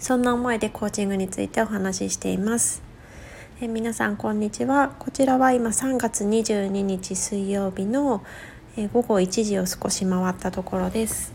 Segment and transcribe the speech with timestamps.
[0.00, 2.82] そんな思いでコーチングについてお話ししています。
[3.60, 4.94] え皆さんこんにちは。
[5.00, 8.22] こちらは今3月22日水曜日の
[8.76, 11.34] え午後1時を少し回ったところです。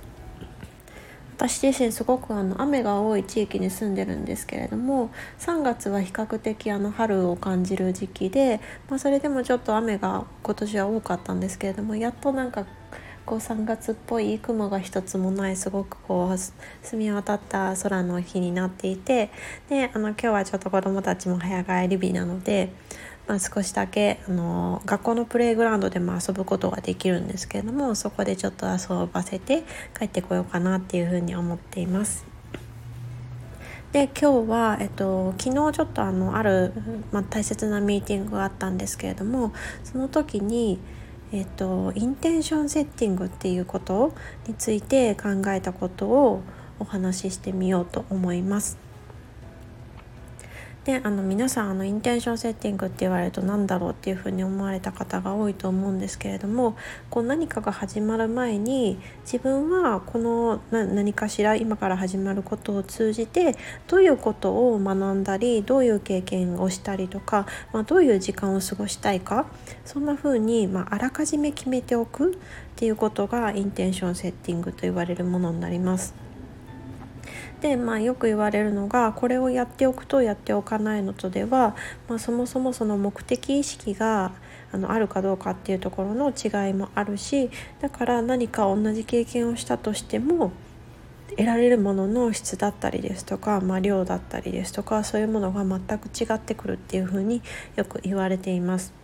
[1.35, 12.65] 私自身すごくあの雨が多い地域に住んでるんですけれども3月は比較的あの春を感じる時期で、まあ、それでもちょっと雨が今年は多かったんですけれどもやっとなんか
[13.25, 16.53] こう3月っぽい雲が一つもないすごくこう澄
[16.97, 19.29] み渡った空の日になっていて
[19.69, 22.73] であの今日はちょっと子どもたちも早帰り日なので、
[23.27, 29.63] まあ、少しだけあの学校のプレイグラウンドでも遊ぶことができるんですけれどもそこでちょっと遊ばせて
[29.97, 32.25] 帰ってこようかなっていうふうに思っています。
[33.93, 36.73] で今日は、えっと、昨日ちょっとあのある、
[37.11, 40.79] まあ、大切なミーティングがあったんですけれどもその時に
[41.33, 44.13] えっと、インテンションセッティングっていうこと
[44.47, 46.43] について考えたことを
[46.77, 48.82] お話ししてみようと思います。
[50.85, 56.75] であの皆さんあのインテンションセッティングって言われると何だろうっていうふうに思われた方が多いと思うんですけれども
[57.09, 63.55] こう何かが始まる前に自分はこの何かしら今から始まることを通じて
[63.87, 69.45] どういうことを学んだりどういう経験をしたりとか、まあ、どういう時間を過ごしたいか
[69.85, 72.37] そんなふうに、まあ、あらかじめ決めておくっ
[72.75, 76.32] ていうことがインテンションセッティングと言われるものになります。
[77.63, 81.77] で、まあ、よく言われるのがこれをやっておくとやっておかないのとでは、
[82.09, 84.33] まあ、そもそもその目的意識が
[84.73, 87.49] あのあるかどうかっていうところの違いもあるし
[87.79, 90.51] だから何か同じ経験をしたとしても
[91.29, 97.41] 得られるものの質だったりですとか、まあ、量だったりですとかそういうものが全く違ってくるっていうふうに
[97.77, 99.02] よく言われています。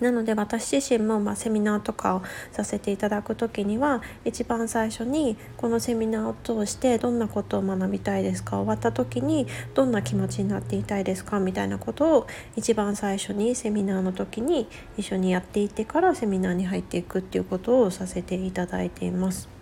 [0.00, 2.22] なので私自身もまセミナーとかを
[2.52, 12.26] させていただく時には一番最初にこのセミナーを通してどんなことを学びたいですか終わった時にどんな気持ちになっていたいですかみたいなことを
[12.56, 19.57] 一番最初にセミナーの時に一緒にやっていってからセミナーに入っていくっていうことをさせていただいています。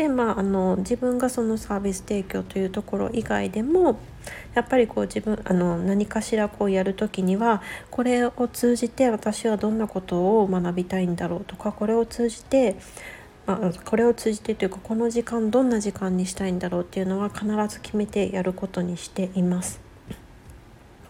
[0.00, 4.00] でまああの自分がそのサービス提供というところ以外でも
[4.54, 12.76] やっぱりこう自分あの何かしらこうやる時にはこれを通じて私はどんなことを学びたいんだろうとかこれを通じて
[13.46, 19.82] あこれを通じてというかこの時間どんな時間にしたいんだろうっていうのは必ず決めてやることにしています。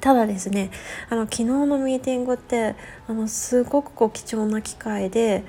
[0.00, 0.72] ただですね
[1.10, 2.74] あの昨日のミーティングって
[3.06, 5.44] あのすごくこう貴重な機会で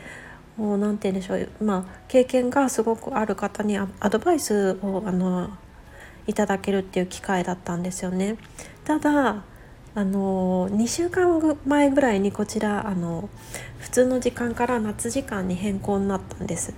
[0.57, 5.50] もう何て言うんでしょうまあ経験がすごくある方にアドバイスをあの
[6.28, 8.38] いただけるっていう機会だったんですよね。
[8.85, 9.44] ただ
[9.94, 13.29] あの2週間前ぐらいにこちらあの
[13.79, 16.73] 普通の時間から夏時間に変更になったんです。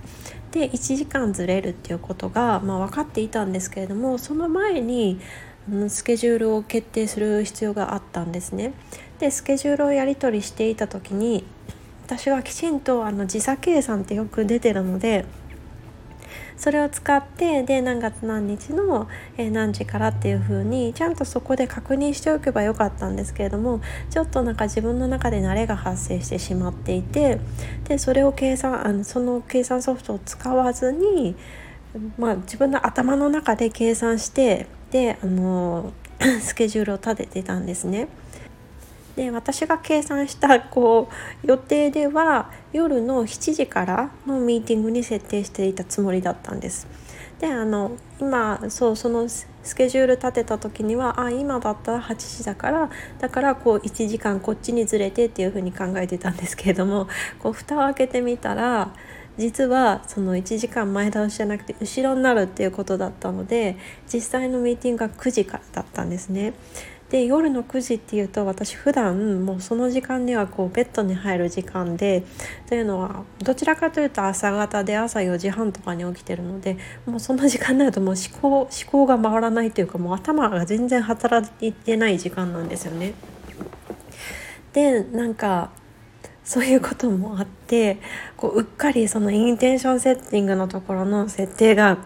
[0.50, 5.20] で1時間ずれるっていうことが、まあ、分かっていたんですけれどもその前に
[5.88, 8.72] スケジュールを決定する必要があったんですね。
[9.18, 11.44] でスケジュールをやり取りしていた時に
[12.04, 15.24] 私はきちんとあの時差計算ってよく出てるので
[16.56, 27.40] それを使ってで何月何日の、え、何時からっていう風にちゃんとそこで確認しておけばよかったんですけれどもちょっとなんか自分の中で慣れが発生してしまっていて
[27.88, 31.34] でそれを計算あのその計算ソフトを使わずに、
[32.18, 35.92] まあ、自分の頭の中で計算してであの
[36.40, 38.08] スケジュールを立ててたんですね。
[39.16, 41.08] で私が計算したこ
[41.44, 46.86] う予定では夜の7時からのミーティングに設定していたつもりだったんです。
[47.40, 57.08] であの今そうそのスケジュール立てた時にはあ今だったら8時だからだからこう1時間こっちにずれてっていうふうに考えてたんですけれども
[57.40, 58.94] こう蓋を開けてみたら
[59.36, 63.76] 実はその1時間前倒しじゃなくて後ろになるっていうことだったので
[64.12, 66.54] 実際のミーティングが9時からだったんですね。
[67.14, 72.24] で夜の9時っていうと私普段もうその時間にはこうベッドに入る時間で
[72.66, 76.76] というのはどちらかというと朝方で朝4時半とかに起きてるので
[77.06, 83.14] もうその時間になるともう思考思考が回らないというかもう頭が全然働いてない時間なんですよね。
[84.72, 85.70] でなんか
[86.42, 87.98] そういうこともあって
[88.36, 91.96] こううっかりそのインテンションセッティングのところの設定が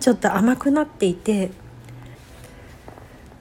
[0.00, 1.52] ちょっと甘くなっていて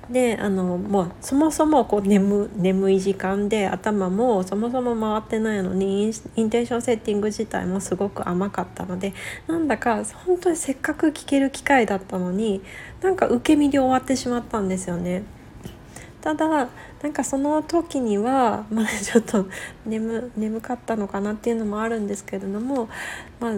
[0.09, 9.13] であのもうそもそもこう眠眠い時間で頭もそもそも回ってないのにインテンションセッティング自体もすごく甘かったので
[9.47, 12.61] なんだか本当にせっかく聞ける機会だったのに
[13.01, 15.23] なんか受け身で終わってしまったんですよね。
[16.21, 19.45] ただなんかその時には、まあ、ちょっと
[19.85, 22.89] 眠眠かったのかなっていうのもあるんですけれども、
[23.39, 23.53] ま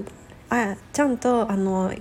[0.49, 1.91] あ、あちゃんとあの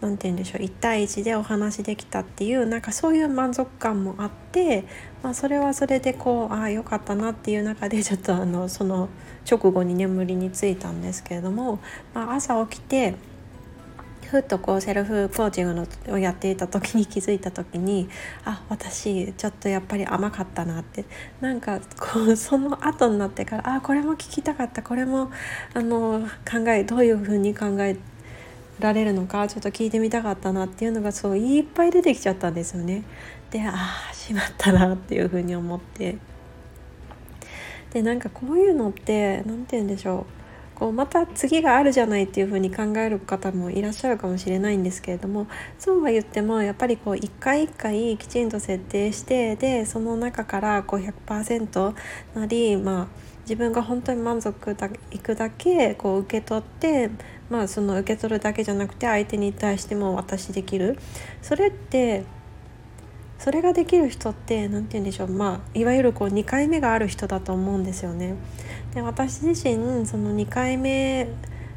[0.00, 4.84] 何て言うんでしょう1対1でお話できたっていうなんかそういう満足感もあって、
[5.22, 9.08] まあ、それはそれでこうああよかったなっていう中でちょっとあのその
[9.50, 11.78] 直後に眠りについたんですけれども、
[12.12, 13.14] まあ、朝起きて
[14.26, 18.08] ふっとこうセルフコーチングのをやっていた時に 気づいた時に
[18.44, 21.04] あ私ちょっとやっぱり甘かったなって
[21.40, 25.30] なんかこうその後になってからあこれも聞きたかったこれも
[25.74, 28.15] あの考えどういうふうに考えて
[28.78, 33.04] られるのかちょっと聞いてみたかったなっていうのがそういっぱい出てきちゃったんですよね。
[33.50, 33.72] であ
[34.10, 36.18] あしまったなっていうふうに思って
[37.92, 40.26] でなんかこういうのって何て言うんでしょ
[40.74, 45.46] うこうまた次があるじゃないっていうふうに考える方もいらっしゃるかもしれないんですけれども
[45.78, 51.94] そうは言ってもやっぱりこう一回一回きちんと設定してでその中からこう100%
[52.34, 53.06] なりまあ
[53.44, 57.10] 自分が本当に満足だいくだけこう受け取って
[57.50, 60.98] まあその受け取るだけじゃなくて相手に対しても渡しできる
[61.42, 62.24] それって
[63.38, 68.34] それができる人って何て言うんでしょうまあいわゆるこう2回目がある人だと思うんですよね。
[68.94, 71.28] で私自身その2回目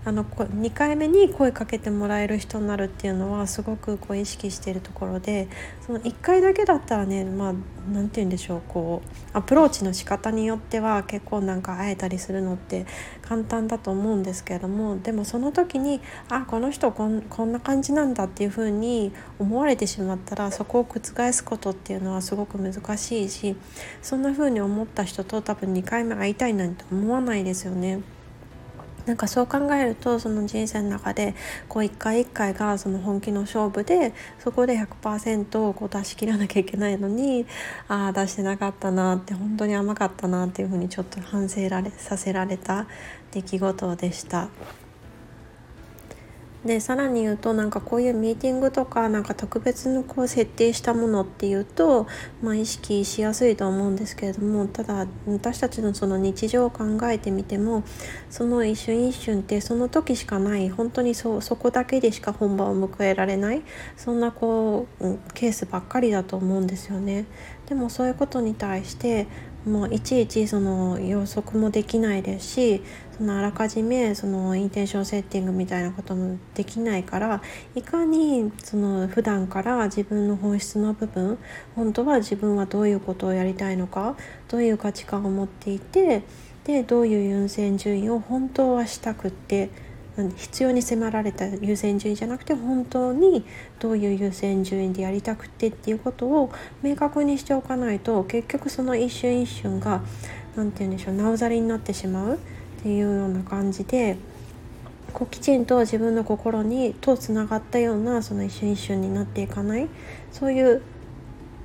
[0.09, 5.47] あの2回目に声かけてもらえる人になるっていうのはすごくこう意識しているところで
[5.85, 7.53] その1回だけだったらねまあ
[7.93, 12.87] 何て言うんでしょうこうアプローチの仕方によっては結構なんか会えたりするのって
[13.21, 23.55] 簡単だと思うんですけれどもでもその時にあこの人こんこんな感じなんだっていうふうに思われてしまったらそこを覆すことっていうのはすごく難しいし
[24.01, 28.01] そんなふうに思った人と多分2回目会いたいなんて思わないですよね。
[29.09, 31.33] なんかそう考えるとその人生の中で
[31.67, 37.47] こう一回一回がその本気の勝負でそこで100%をこう出し切らなきゃいけないのに
[37.87, 42.85] ああ出してなかったなって本当に甘かったなっていうふうにちょっと反省られさせられた
[43.31, 44.49] 出来事でした。
[46.65, 52.05] でさらに言うとなんかこういうミーティングとかなんか特別にこう設定したものっていうと、
[52.41, 57.83] まあ、意識しやすいと思うんですけれどもただ私たちのその日常を考えてみても
[58.29, 63.61] その一瞬一瞬ってその時しかない本当にそそこだけでしか本番を迎えられない
[63.95, 67.25] そんなこうケースばっかりだと思うんですよね。
[67.67, 69.27] でもそういうことに対して
[69.65, 72.83] もういちいちその予測もできないですし
[73.17, 77.41] そのあらかじめそのインテンションセッティングみたいなこともできないから
[77.75, 81.37] いかにその普段から自分の本質の部分
[81.75, 84.15] 本当は自分はどういうことをやりたいのか
[84.47, 86.23] どういう価値観を持っていて
[86.63, 89.69] でどういう優先順位を本当はしたくって
[90.35, 93.45] 必要に迫られた優先順位じゃなくて本当に
[93.79, 96.51] どういう優先順位でやりたくてっていうことを
[96.81, 100.01] 明確にしておかないと結局その一瞬一瞬が
[100.55, 102.37] 何て言うんでしょうなおざりになってしまうっ
[102.83, 104.17] ていうような感じで
[105.13, 109.87] こうきちんと自分の心にとつながったようなその一瞬一瞬になっていかない。
[110.31, 110.81] そういう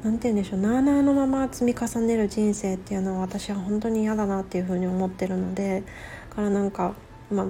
[0.02, 5.82] 何て言うんでしょうなあなあのまま積み重ねる人生っていうのは私は本当に嫌だなっていうふうに思ってるので
[6.34, 6.94] からなんか
[7.30, 7.46] まあ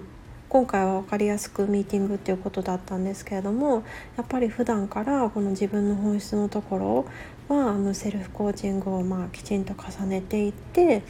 [0.54, 3.82] 今回は分かりやすくミーティングっていうことだったんですけれども
[4.16, 6.78] やっぱり普段からこの自分の本質のとこ
[7.48, 11.02] ろはあのセルフコーチングをまあきちんと重ねていって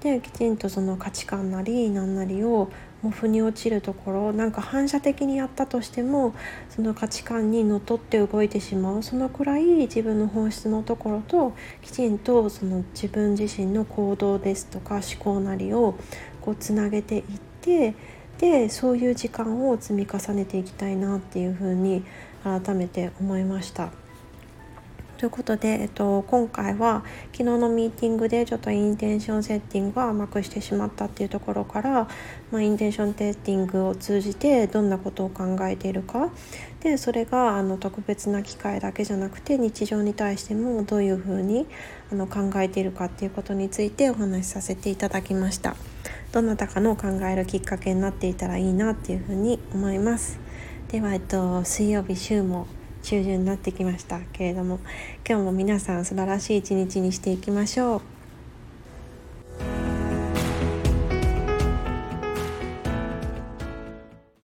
[0.00, 6.34] できちんとその価値観なり何なりをもう腑に落ちるところなんか反射的にやったとしても
[6.68, 15.94] その価値観にのっとって動いてしまうそのくらい自分の本質のところときちんとその自分自身の行動ですとか思考なりを
[16.42, 17.22] こうつなげていっ
[17.62, 17.94] て
[18.40, 22.02] でそういう時間を積み重ねていきたいなっていうふうに
[22.42, 23.90] 改めて思いました。
[25.18, 32.08] ということで、えっと、今回は昨日のミーティングでちょっとインテンションセッティングを甘くしてしまったっていうところから、
[32.50, 36.30] まあ、インテンションテッティングを通じてどんなことを考えているか
[36.80, 41.66] でそれがあの特別な機会だけじゃなくて日常に対してもどういうふうに
[42.10, 45.76] あの考えているかっていうことについてお話しさせていただきました。
[46.32, 50.38] どなたかの考えるきっかけになっていたらいいなっていうふうに思います。
[50.88, 52.66] では、えっと、水曜日週も
[53.02, 54.78] 中旬になってきましたけれども
[55.28, 58.19] 今日も皆さん素晴らしい一日にしていきましょう。